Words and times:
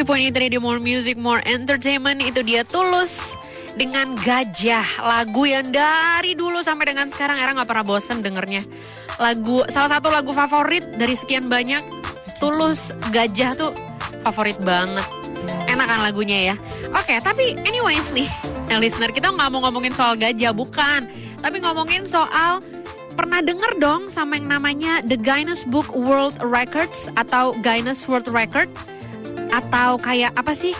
103.8 0.00 0.32
Radio 0.32 0.64
More 0.64 0.80
Music 0.80 1.20
More 1.20 1.44
Entertainment. 1.44 2.24
Itu 2.24 2.40
dia 2.40 2.64
tulus 2.64 3.36
dengan 3.76 4.16
gajah 4.16 5.04
lagu 5.04 5.44
yang 5.44 5.68
dari 5.68 6.32
dulu 6.32 6.64
sampai 6.64 6.96
dengan 6.96 7.12
sekarang. 7.12 7.36
Era 7.36 7.52
nggak 7.52 7.68
pernah 7.68 7.84
bosen 7.84 8.24
dengernya. 8.24 8.64
Lagu 9.20 9.60
salah 9.68 9.92
satu 9.92 10.08
lagu 10.08 10.32
favorit 10.32 10.88
dari 10.96 11.12
sekian 11.12 11.52
banyak 11.52 11.84
tulus 12.40 12.96
gajah 13.12 13.52
tuh 13.52 13.76
favorit 14.24 14.56
banget. 14.64 15.04
Enak 15.68 15.84
kan 15.84 16.00
lagunya 16.00 16.52
ya. 16.52 16.54
Oke 16.96 17.20
tapi 17.20 17.60
anyways 17.68 18.08
nih 18.16 18.28
nah 18.72 18.80
listener 18.80 19.12
kita 19.12 19.28
nggak 19.28 19.52
mau 19.52 19.68
ngomongin 19.68 19.92
soal 19.92 20.16
gajah 20.16 20.56
bukan. 20.56 21.12
Tapi 21.44 21.60
ngomongin 21.60 22.08
soal 22.08 22.64
pernah 23.12 23.44
denger 23.44 23.76
dong 23.76 24.08
sama 24.08 24.40
yang 24.40 24.48
namanya 24.48 25.04
The 25.04 25.20
Guinness 25.20 25.68
Book 25.68 25.92
World 25.92 26.40
Records 26.40 27.12
atau 27.20 27.52
Guinness 27.60 28.08
World 28.08 28.32
Record 28.32 28.72
atau 29.50 29.98
kayak 29.98 30.34
apa 30.34 30.54
sih 30.54 30.72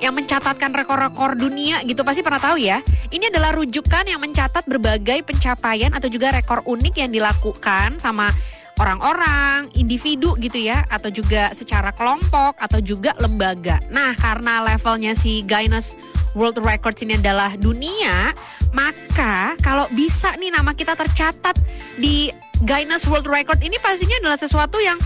yang 0.00 0.16
mencatatkan 0.16 0.72
rekor-rekor 0.72 1.36
dunia 1.36 1.84
gitu 1.84 2.00
pasti 2.02 2.24
pernah 2.24 2.40
tahu 2.40 2.56
ya. 2.56 2.80
Ini 3.12 3.28
adalah 3.28 3.52
rujukan 3.52 4.08
yang 4.08 4.20
mencatat 4.24 4.64
berbagai 4.64 5.22
pencapaian 5.22 5.92
atau 5.92 6.08
juga 6.08 6.32
rekor 6.32 6.64
unik 6.64 6.94
yang 6.96 7.10
dilakukan 7.12 8.00
sama 8.00 8.32
orang-orang, 8.80 9.68
individu 9.76 10.32
gitu 10.40 10.56
ya, 10.56 10.88
atau 10.88 11.12
juga 11.12 11.52
secara 11.52 11.92
kelompok 11.92 12.56
atau 12.56 12.80
juga 12.80 13.12
lembaga. 13.20 13.76
Nah, 13.92 14.16
karena 14.16 14.64
levelnya 14.64 15.12
si 15.12 15.44
Guinness 15.44 15.92
World 16.32 16.64
Records 16.64 17.04
ini 17.04 17.20
adalah 17.20 17.52
dunia, 17.60 18.32
maka 18.72 19.52
kalau 19.60 19.84
bisa 19.92 20.32
nih 20.40 20.48
nama 20.48 20.72
kita 20.72 20.96
tercatat 20.96 21.60
di 22.00 22.32
Guinness 22.64 23.04
World 23.04 23.28
Record 23.28 23.60
ini 23.60 23.76
pastinya 23.76 24.16
adalah 24.16 24.40
sesuatu 24.40 24.80
yang 24.80 24.96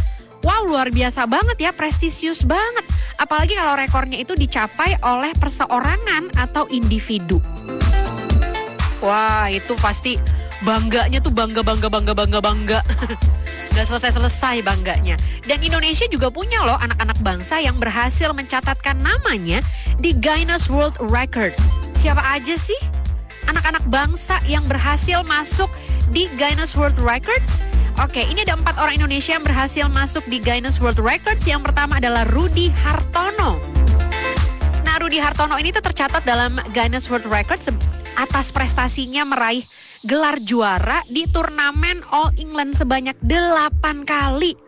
wow 0.45 0.63
luar 0.69 0.93
biasa 0.93 1.25
banget 1.25 1.57
ya, 1.59 1.71
prestisius 1.73 2.45
banget. 2.45 2.85
Apalagi 3.17 3.57
kalau 3.57 3.75
rekornya 3.75 4.21
itu 4.21 4.37
dicapai 4.37 5.01
oleh 5.01 5.33
perseorangan 5.35 6.37
atau 6.37 6.69
individu. 6.69 7.41
Wah, 9.01 9.49
itu 9.49 9.73
pasti 9.81 10.21
bangganya 10.65 11.21
tuh 11.21 11.33
bangga 11.33 11.65
bangga 11.65 11.89
bangga 11.89 12.13
bangga 12.13 12.41
bangga. 12.41 12.81
Gak 13.75 13.91
selesai-selesai 13.91 14.63
bangganya. 14.63 15.19
Dan 15.43 15.59
Indonesia 15.61 16.07
juga 16.07 16.31
punya 16.31 16.63
loh 16.63 16.79
anak-anak 16.79 17.19
bangsa 17.27 17.59
yang 17.59 17.75
berhasil 17.83 18.31
mencatatkan 18.31 19.03
namanya 19.03 19.59
di 19.99 20.15
Guinness 20.15 20.71
World 20.71 20.95
Record. 21.03 21.51
Siapa 21.99 22.23
aja 22.23 22.55
sih 22.55 22.79
anak-anak 23.51 23.85
bangsa 23.91 24.39
yang 24.47 24.65
berhasil 24.71 25.27
masuk 25.27 25.69
di 26.15 26.31
Guinness 26.39 26.79
World 26.79 26.97
Records? 27.03 27.74
Oke, 27.95 28.27
ini 28.27 28.43
ada 28.43 28.59
empat 28.59 28.75
orang 28.83 28.99
Indonesia 28.99 29.39
yang 29.39 29.47
berhasil 29.47 29.87
masuk 29.87 30.27
di 30.27 30.43
Guinness 30.43 30.83
World 30.83 30.99
Records. 30.99 31.47
Yang 31.47 31.71
pertama 31.71 32.03
adalah 32.03 32.27
Rudi 32.27 32.67
Hartono. 32.67 33.63
Nah, 34.83 34.99
Rudi 34.99 35.23
Hartono 35.23 35.55
ini 35.63 35.71
tuh 35.71 35.79
tercatat 35.79 36.27
dalam 36.27 36.59
Guinness 36.75 37.07
World 37.07 37.31
Records 37.31 37.71
atas 38.19 38.51
prestasinya 38.51 39.23
meraih 39.23 39.63
gelar 40.03 40.43
juara 40.43 41.07
di 41.07 41.31
turnamen 41.31 42.03
All 42.11 42.35
England 42.35 42.75
sebanyak 42.75 43.15
8 43.23 44.03
kali. 44.03 44.64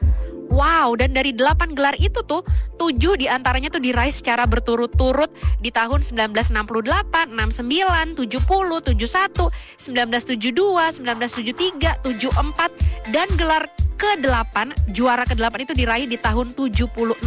Wow, 0.56 0.96
dan 0.96 1.12
dari 1.12 1.36
8 1.36 1.76
gelar 1.76 1.92
itu 2.00 2.24
tuh 2.24 2.40
7 2.80 3.20
di 3.20 3.28
antaranya 3.28 3.68
tuh 3.68 3.76
diraih 3.76 4.08
secara 4.08 4.48
berturut-turut 4.48 5.28
di 5.60 5.68
tahun 5.68 6.00
1968, 6.00 7.28
69, 7.28 8.16
70, 8.16 8.96
71, 8.96 9.52
1972, 9.76 11.04
1973, 11.04 12.00
74, 12.00 13.12
dan 13.12 13.28
gelar 13.36 13.68
ke-8, 14.00 14.56
juara 14.96 15.28
ke-8 15.28 15.68
itu 15.68 15.76
diraih 15.76 16.08
di 16.08 16.16
tahun 16.16 16.56
76. 16.56 17.20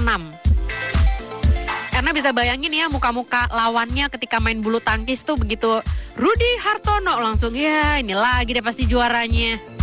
Karena 1.94 2.09
bisa 2.09 2.34
bayangin 2.34 2.73
ya 2.73 2.90
muka-muka 2.90 3.46
lawannya 3.53 4.09
ketika 4.09 4.41
main 4.41 4.63
bulu 4.63 4.81
tangkis 4.81 5.22
tuh 5.22 5.38
begitu 5.38 5.85
Rudi 6.17 6.51
Hartono 6.66 7.19
langsung 7.22 7.53
ya 7.53 8.01
ini 8.01 8.17
lagi 8.17 8.57
deh 8.57 8.63
pasti 8.66 8.90
juaranya. 8.90 9.78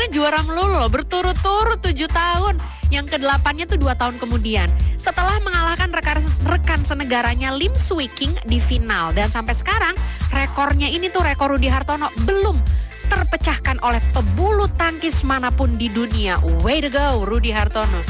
Karena 0.00 0.16
juara 0.16 0.40
melulu 0.48 0.80
loh 0.80 0.88
berturut-turut 0.88 1.84
7 1.84 1.92
tahun. 2.08 2.56
Yang 2.88 3.20
kedelapannya 3.20 3.68
tuh 3.68 3.76
dua 3.76 3.92
tahun 3.92 4.16
kemudian. 4.16 4.72
Setelah 4.96 5.36
mengalahkan 5.44 5.92
rekan, 5.92 6.24
rekan 6.48 6.80
senegaranya 6.88 7.52
Lim 7.52 7.76
Swee 7.76 8.08
King 8.08 8.32
di 8.48 8.64
final. 8.64 9.12
Dan 9.12 9.28
sampai 9.28 9.52
sekarang 9.52 9.92
rekornya 10.32 10.88
ini 10.88 11.12
tuh 11.12 11.20
rekor 11.20 11.52
Rudi 11.52 11.68
Hartono 11.68 12.08
belum 12.24 12.64
terpecahkan 13.12 13.76
oleh 13.84 14.00
pebulu 14.16 14.72
tangkis 14.72 15.20
mana 15.20 15.52
pun 15.52 15.76
di 15.76 15.92
dunia. 15.92 16.40
Way 16.64 16.88
to 16.88 16.96
go, 16.96 17.28
Rudi 17.28 17.52
Hartono. 17.52 18.00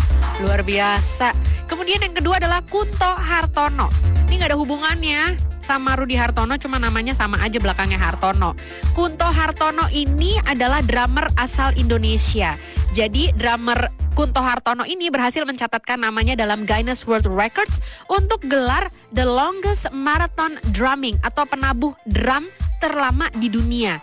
Luar 0.46 0.62
biasa. 0.62 1.34
Kemudian 1.66 2.06
yang 2.06 2.14
kedua 2.14 2.38
adalah 2.38 2.62
Kunto 2.70 3.18
Hartono. 3.18 3.90
Ini 4.30 4.38
nggak 4.38 4.54
ada 4.54 4.58
hubungannya 4.62 5.49
sama 5.70 5.94
Rudi 5.94 6.19
Hartono, 6.19 6.58
cuma 6.58 6.82
namanya 6.82 7.14
sama 7.14 7.38
aja 7.47 7.62
belakangnya 7.62 8.03
Hartono. 8.03 8.58
Kunto 8.91 9.31
Hartono 9.31 9.86
ini 9.94 10.34
adalah 10.42 10.82
drummer 10.82 11.31
asal 11.38 11.70
Indonesia. 11.78 12.58
Jadi 12.91 13.31
drummer 13.38 13.86
Kunto 14.19 14.42
Hartono 14.42 14.82
ini 14.82 15.14
berhasil 15.14 15.47
mencatatkan 15.47 16.03
namanya 16.03 16.34
dalam 16.34 16.66
Guinness 16.66 17.06
World 17.06 17.30
Records 17.30 17.78
untuk 18.10 18.42
gelar 18.50 18.91
The 19.14 19.22
Longest 19.22 19.94
Marathon 19.94 20.59
Drumming 20.75 21.22
atau 21.22 21.47
penabuh 21.47 21.94
drum 22.03 22.50
terlama 22.82 23.30
di 23.38 23.47
dunia. 23.47 24.03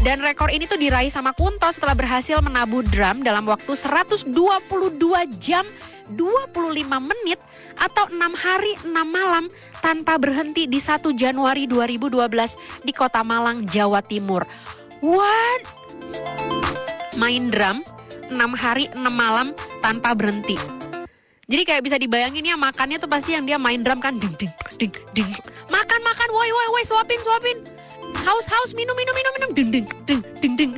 Dan 0.00 0.24
rekor 0.24 0.48
ini 0.48 0.64
tuh 0.64 0.80
diraih 0.80 1.12
sama 1.12 1.36
Kunto 1.36 1.68
setelah 1.68 1.92
berhasil 1.92 2.40
menabuh 2.40 2.80
drum 2.88 3.20
dalam 3.20 3.44
waktu 3.44 3.76
122 3.76 4.32
jam 5.36 5.68
25 6.16 6.56
menit 7.00 7.40
atau 7.78 8.06
6 8.10 8.16
hari 8.36 8.72
6 8.82 8.90
malam 8.90 9.50
tanpa 9.82 10.16
berhenti 10.16 10.66
di 10.66 10.78
1 10.78 11.04
Januari 11.14 11.66
2012 11.68 12.84
di 12.86 12.92
Kota 12.94 13.20
Malang, 13.26 13.66
Jawa 13.66 14.00
Timur. 14.04 14.46
What? 15.04 15.62
Main 17.20 17.52
drum 17.52 17.84
6 18.30 18.36
hari 18.56 18.88
6 18.92 19.00
malam 19.12 19.52
tanpa 19.84 20.16
berhenti. 20.16 20.56
Jadi 21.44 21.62
kayak 21.68 21.82
bisa 21.84 21.96
dibayangin 22.00 22.40
ya 22.40 22.56
makannya 22.56 22.96
tuh 22.96 23.10
pasti 23.10 23.36
yang 23.36 23.44
dia 23.44 23.60
main 23.60 23.84
drum 23.84 24.00
kan 24.00 24.16
ding 24.16 24.32
ding 24.40 24.52
ding 24.80 24.92
ding. 25.12 25.28
Makan 25.68 26.00
makan 26.00 26.28
woi 26.32 26.48
woi 26.48 26.68
woi 26.72 26.84
suapin 26.88 27.20
suapin. 27.20 27.60
Haus 28.24 28.48
haus 28.48 28.72
minum 28.72 28.96
minum 28.96 29.12
minum 29.12 29.32
minum 29.36 29.50
ding 29.52 29.68
ding 29.68 29.86
ding 30.08 30.22
ding 30.40 30.54
ding. 30.56 30.72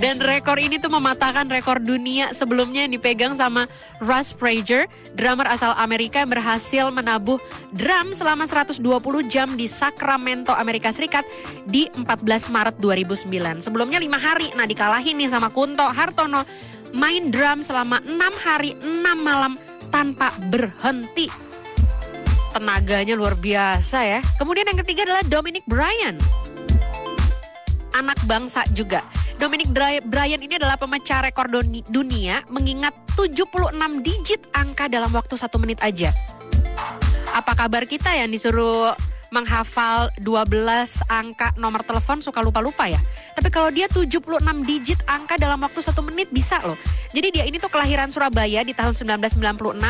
Dan 0.00 0.16
rekor 0.16 0.56
ini 0.56 0.80
tuh 0.80 0.88
mematahkan 0.88 1.44
rekor 1.52 1.76
dunia 1.76 2.32
sebelumnya 2.32 2.88
yang 2.88 2.96
dipegang 2.96 3.36
sama 3.36 3.68
Russ 4.00 4.32
Frazier, 4.32 4.88
drummer 5.12 5.44
asal 5.44 5.76
Amerika 5.76 6.24
yang 6.24 6.32
berhasil 6.32 6.88
menabuh 6.88 7.36
drum 7.76 8.16
selama 8.16 8.48
120 8.48 8.80
jam 9.28 9.52
di 9.60 9.68
Sacramento, 9.68 10.56
Amerika 10.56 10.88
Serikat 10.88 11.28
di 11.68 11.92
14 11.92 12.16
Maret 12.48 12.80
2009. 12.80 13.60
Sebelumnya 13.60 14.00
5 14.00 14.16
hari, 14.16 14.48
nah 14.56 14.64
dikalahin 14.64 15.20
nih 15.20 15.28
sama 15.28 15.52
Kunto 15.52 15.84
Hartono, 15.84 16.48
main 16.96 17.28
drum 17.28 17.60
selama 17.60 18.00
6 18.00 18.16
hari 18.40 18.72
6 18.80 19.04
malam 19.20 19.60
tanpa 19.92 20.32
berhenti. 20.48 21.28
Tenaganya 22.56 23.20
luar 23.20 23.36
biasa 23.36 23.98
ya. 24.00 24.20
Kemudian 24.40 24.64
yang 24.64 24.80
ketiga 24.80 25.04
adalah 25.04 25.22
Dominic 25.28 25.68
Bryan. 25.68 26.16
Anak 27.92 28.16
bangsa 28.24 28.64
juga. 28.72 29.19
Dominic 29.40 29.72
Bryan 30.04 30.36
ini 30.44 30.60
adalah 30.60 30.76
pemecah 30.76 31.24
rekor 31.24 31.48
dunia 31.88 32.44
mengingat 32.52 32.92
76 33.16 33.72
digit 34.04 34.44
angka 34.52 34.84
dalam 34.84 35.08
waktu 35.16 35.32
satu 35.32 35.56
menit 35.56 35.80
aja. 35.80 36.12
Apa 37.32 37.56
kabar 37.56 37.88
kita 37.88 38.12
yang 38.12 38.28
disuruh 38.28 38.92
menghafal 39.32 40.12
12 40.20 40.44
angka 41.08 41.56
nomor 41.56 41.80
telepon 41.88 42.20
suka 42.20 42.44
lupa-lupa 42.44 42.84
ya. 42.84 43.00
Tapi 43.32 43.48
kalau 43.48 43.72
dia 43.72 43.88
76 43.88 44.44
digit 44.68 45.00
angka 45.08 45.40
dalam 45.40 45.56
waktu 45.64 45.80
satu 45.80 46.04
menit 46.04 46.28
bisa 46.28 46.60
loh. 46.60 46.76
Jadi 47.10 47.34
dia 47.34 47.42
ini 47.42 47.58
tuh 47.58 47.66
kelahiran 47.66 48.14
Surabaya 48.14 48.62
di 48.62 48.70
tahun 48.70 48.94
1996 48.94 49.42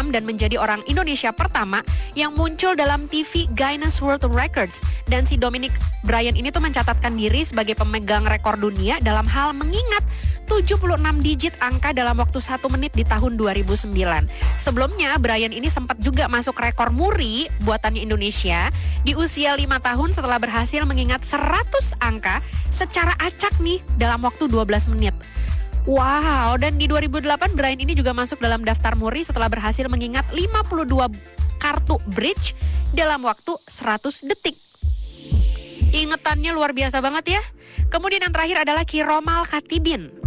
dan 0.08 0.22
menjadi 0.24 0.56
orang 0.56 0.80
Indonesia 0.88 1.28
pertama 1.36 1.84
yang 2.16 2.32
muncul 2.32 2.72
dalam 2.72 3.04
TV 3.12 3.44
Guinness 3.52 4.00
World 4.00 4.24
Records. 4.32 4.80
Dan 5.04 5.28
si 5.28 5.36
Dominic 5.36 5.68
Bryan 6.00 6.32
ini 6.32 6.48
tuh 6.48 6.64
mencatatkan 6.64 7.12
diri 7.20 7.44
sebagai 7.44 7.76
pemegang 7.76 8.24
rekor 8.24 8.56
dunia 8.56 8.96
dalam 9.04 9.28
hal 9.28 9.52
mengingat 9.52 10.00
76 10.48 10.96
digit 11.20 11.54
angka 11.60 11.92
dalam 11.92 12.16
waktu 12.18 12.40
satu 12.40 12.72
menit 12.72 12.96
di 12.96 13.04
tahun 13.04 13.36
2009. 13.36 13.92
Sebelumnya 14.56 15.14
Brian 15.20 15.52
ini 15.52 15.68
sempat 15.68 16.00
juga 16.00 16.24
masuk 16.26 16.56
rekor 16.56 16.88
muri 16.88 17.46
buatannya 17.62 18.00
Indonesia 18.00 18.72
di 19.04 19.12
usia 19.12 19.52
5 19.52 19.68
tahun 19.68 20.10
setelah 20.16 20.40
berhasil 20.40 20.82
mengingat 20.88 21.20
100 21.22 22.00
angka 22.00 22.40
secara 22.72 23.12
acak 23.20 23.60
nih 23.60 23.84
dalam 24.00 24.24
waktu 24.24 24.48
12 24.48 24.90
menit. 24.96 25.12
Wow, 25.88 26.60
dan 26.60 26.76
di 26.76 26.84
2008 26.84 27.56
Brian 27.56 27.80
ini 27.80 27.96
juga 27.96 28.12
masuk 28.12 28.36
dalam 28.36 28.60
daftar 28.60 28.92
muri 29.00 29.24
setelah 29.24 29.48
berhasil 29.48 29.88
mengingat 29.88 30.28
52 30.28 31.08
kartu 31.56 31.96
bridge 32.12 32.52
dalam 32.92 33.24
waktu 33.24 33.56
100 33.64 34.28
detik. 34.28 34.60
Ingetannya 35.90 36.52
luar 36.52 36.76
biasa 36.76 37.00
banget 37.00 37.40
ya. 37.40 37.42
Kemudian 37.88 38.22
yang 38.28 38.34
terakhir 38.36 38.62
adalah 38.62 38.84
Kiromal 38.84 39.48
Katibin. 39.48 40.19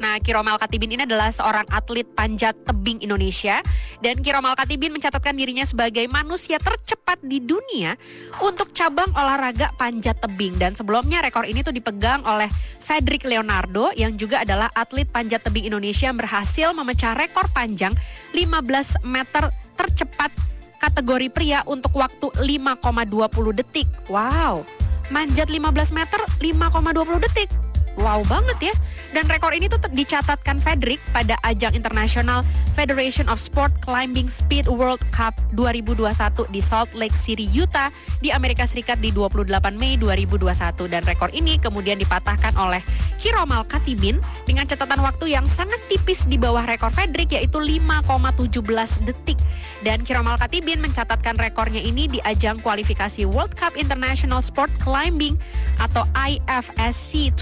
Nah, 0.00 0.16
Kiromal 0.16 0.56
Katibin 0.56 0.96
ini 0.96 1.04
adalah 1.04 1.28
seorang 1.28 1.68
atlet 1.68 2.08
panjat 2.08 2.56
tebing 2.64 3.04
Indonesia 3.04 3.60
dan 4.00 4.24
Kiromal 4.24 4.56
Katibin 4.56 4.96
mencatatkan 4.96 5.36
dirinya 5.36 5.62
sebagai 5.68 6.08
manusia 6.08 6.56
tercepat 6.56 7.20
di 7.20 7.44
dunia 7.44 8.00
untuk 8.40 8.72
cabang 8.72 9.12
olahraga 9.12 9.76
panjat 9.76 10.16
tebing 10.24 10.56
dan 10.56 10.72
sebelumnya 10.72 11.20
rekor 11.20 11.44
ini 11.44 11.60
tuh 11.60 11.76
dipegang 11.76 12.24
oleh 12.24 12.48
Frederick 12.80 13.28
Leonardo 13.28 13.92
yang 13.92 14.16
juga 14.16 14.40
adalah 14.40 14.72
atlet 14.72 15.04
panjat 15.04 15.44
tebing 15.44 15.68
Indonesia 15.68 16.08
yang 16.08 16.16
berhasil 16.16 16.72
memecah 16.72 17.12
rekor 17.12 17.44
panjang 17.52 17.92
15 18.32 19.04
meter 19.04 19.52
tercepat 19.76 20.32
kategori 20.80 21.28
pria 21.28 21.60
untuk 21.68 21.92
waktu 21.92 22.32
5,20 22.40 23.52
detik. 23.52 23.88
Wow, 24.08 24.64
manjat 25.12 25.52
15 25.52 25.92
meter 25.92 26.24
5,20 26.40 27.20
detik. 27.28 27.69
Wow 28.00 28.24
banget 28.24 28.72
ya. 28.72 28.74
Dan 29.10 29.26
rekor 29.26 29.50
ini 29.50 29.66
tuh 29.66 29.82
dicatatkan 29.90 30.62
Frederick 30.62 31.02
pada 31.10 31.34
ajang 31.42 31.74
internasional 31.74 32.46
Federation 32.78 33.26
of 33.26 33.42
Sport 33.42 33.74
Climbing 33.82 34.30
Speed 34.30 34.70
World 34.70 35.02
Cup 35.10 35.34
2021 35.58 36.46
di 36.48 36.62
Salt 36.62 36.94
Lake 36.94 37.12
City, 37.12 37.44
Utah 37.50 37.90
di 38.22 38.30
Amerika 38.30 38.64
Serikat 38.64 39.02
di 39.02 39.10
28 39.10 39.50
Mei 39.74 39.98
2021 39.98 40.86
dan 40.86 41.02
rekor 41.02 41.28
ini 41.34 41.58
kemudian 41.58 41.98
dipatahkan 41.98 42.54
oleh 42.54 42.78
Kiromal 43.20 43.66
Katibin 43.66 44.22
dengan 44.46 44.64
catatan 44.64 45.02
waktu 45.04 45.36
yang 45.36 45.44
sangat 45.44 45.76
tipis 45.90 46.24
di 46.24 46.40
bawah 46.40 46.64
rekor 46.64 46.88
Frederick 46.94 47.36
yaitu 47.36 47.60
5,17 47.60 49.04
detik. 49.04 49.36
Dan 49.84 50.06
Kiromal 50.06 50.40
Katibin 50.40 50.80
mencatatkan 50.80 51.36
rekornya 51.36 51.82
ini 51.82 52.08
di 52.08 52.22
ajang 52.24 52.62
kualifikasi 52.64 53.26
World 53.28 53.58
Cup 53.58 53.76
International 53.76 54.40
Sport 54.40 54.72
Climbing 54.80 55.36
atau 55.82 56.06
IFSC 56.14 57.34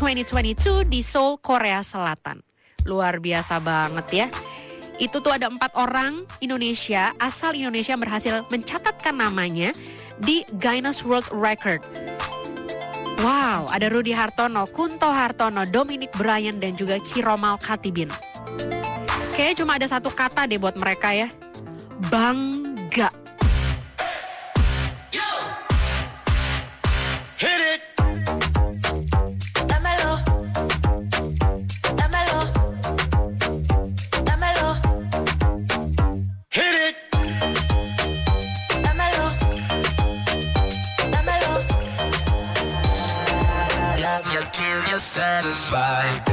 2022 0.55 0.89
di 0.89 1.01
Seoul, 1.05 1.37
Korea 1.43 1.85
Selatan. 1.85 2.41
Luar 2.89 3.21
biasa 3.21 3.61
banget 3.61 4.07
ya. 4.15 4.27
Itu 4.97 5.21
tuh 5.21 5.37
ada 5.37 5.47
empat 5.47 5.77
orang 5.77 6.25
Indonesia, 6.41 7.13
asal 7.21 7.55
Indonesia 7.55 7.93
yang 7.95 8.03
berhasil 8.03 8.33
mencatatkan 8.49 9.15
namanya 9.15 9.71
di 10.19 10.43
Guinness 10.57 11.05
World 11.05 11.29
Record. 11.31 11.85
Wow, 13.21 13.67
ada 13.69 13.91
Rudi 13.91 14.15
Hartono, 14.15 14.65
Kunto 14.71 15.11
Hartono, 15.11 15.67
Dominic 15.67 16.15
Bryan, 16.15 16.63
dan 16.63 16.79
juga 16.79 17.03
Kiromal 17.03 17.59
Katibin. 17.59 18.09
Kayaknya 19.35 19.57
cuma 19.59 19.73
ada 19.79 19.87
satu 19.91 20.11
kata 20.11 20.47
deh 20.47 20.59
buat 20.59 20.79
mereka 20.79 21.15
ya. 21.15 21.29
Bangga. 22.11 23.11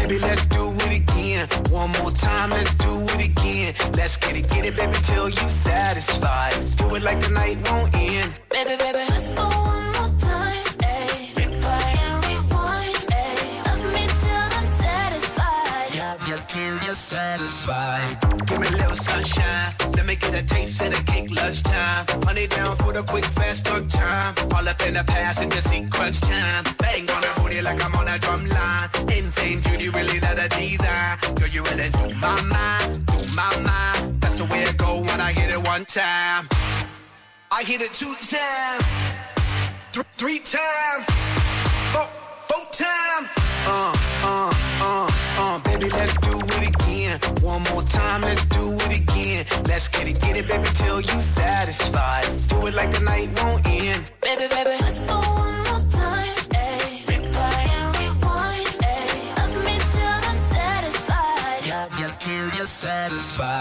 Baby, 0.07 0.19
let's 0.19 0.45
do 0.45 0.67
it 0.85 1.01
again. 1.01 1.47
One 1.71 1.89
more 1.93 2.11
time, 2.11 2.51
let's 2.51 2.75
do 2.75 2.91
it 3.09 3.25
again. 3.27 3.73
Let's 3.93 4.17
get 4.17 4.35
it, 4.35 4.47
get 4.51 4.63
it, 4.63 4.75
baby, 4.75 4.93
till 5.01 5.29
you 5.29 5.49
satisfied. 5.49 6.53
Do 6.77 6.93
it 6.93 7.01
like 7.01 7.19
the 7.21 7.29
night 7.29 7.57
won't 7.67 7.91
end. 7.95 8.31
Baby, 8.51 8.75
baby, 8.77 8.99
let's 9.09 9.33
go 9.33 9.47
one 9.49 9.85
more 9.97 10.13
time. 10.19 10.63
Replay 11.33 11.97
and 12.05 12.23
rewind. 12.23 13.01
Love 13.65 13.83
me 13.93 14.05
till 14.21 14.45
I'm 14.57 14.67
satisfied. 14.77 15.95
Love 15.97 16.27
you 16.27 16.37
till 16.49 16.85
you're 16.85 16.93
satisfied. 16.93 18.45
Give 18.45 18.59
me 18.61 18.67
a 18.67 18.71
little 18.77 18.95
sunshine. 18.95 19.73
Let 19.95 20.05
me 20.05 20.17
get 20.17 20.35
a 20.35 20.45
taste 20.45 20.83
of 20.83 20.91
the 20.91 21.01
cake 21.11 21.31
lunchtime. 21.31 22.05
Money 22.25 22.45
down 22.45 22.75
for 22.75 22.93
the 22.93 23.01
quick, 23.01 23.25
fast, 23.25 23.67
on 23.69 23.87
time. 23.87 24.35
All 24.53 24.69
up 24.69 24.79
in 24.85 24.93
the 24.93 25.03
past 25.03 25.41
and 25.41 25.51
just 25.51 25.73
crunch 25.89 26.21
time. 26.21 26.63
My 32.25 32.41
mind, 32.41 33.05
do 33.05 33.17
my 33.35 33.51
mind. 33.61 34.21
That's 34.21 34.35
the 34.35 34.45
way 34.45 34.63
it 34.63 34.77
go 34.77 35.01
when 35.01 35.21
I 35.21 35.31
hit 35.31 35.51
it 35.51 35.61
one 35.73 35.85
time. 35.85 36.47
I 37.51 37.61
hit 37.63 37.81
it 37.81 37.93
two 37.93 38.13
times, 38.33 38.83
th- 39.93 40.07
three 40.17 40.39
times, 40.39 41.05
four, 41.93 42.09
four 42.49 42.65
times. 42.71 43.27
Uh, 43.67 43.93
uh, 44.23 44.53
uh, 44.81 45.07
uh, 45.37 45.59
baby, 45.67 45.89
let's 45.89 46.17
do 46.27 46.35
it 46.57 46.63
again. 46.73 47.19
One 47.41 47.61
more 47.69 47.83
time, 47.83 48.21
let's 48.21 48.45
do 48.45 48.73
it 48.73 48.99
again. 49.01 49.45
Let's 49.67 49.87
get 49.87 50.07
it, 50.07 50.19
get 50.19 50.35
it, 50.35 50.47
baby, 50.47 50.67
till 50.75 51.01
you 51.01 51.21
satisfied. 51.21 52.25
Do 52.49 52.65
it 52.67 52.73
like 52.73 52.91
the 52.91 53.01
night 53.01 53.29
won't 53.39 53.65
end. 53.67 54.03
Baby, 54.21 54.47
baby, 54.47 54.75
let's 54.81 55.03
go 55.05 55.44
satisfied. 62.85 63.55